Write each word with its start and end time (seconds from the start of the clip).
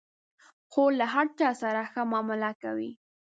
خور 0.71 0.91
له 0.99 1.05
هر 1.13 1.27
چا 1.39 1.49
سره 1.61 1.81
ښه 1.91 2.01
معامله 2.11 2.51
کوي. 2.63 2.91